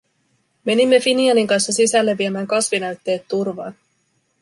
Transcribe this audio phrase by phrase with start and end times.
[0.65, 3.75] Menimme Finianin kanssa sisälle viemään kasvinäytteet turvaan.